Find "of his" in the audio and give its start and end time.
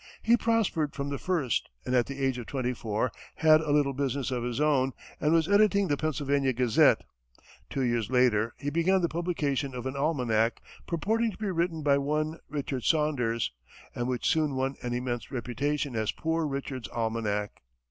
4.31-4.59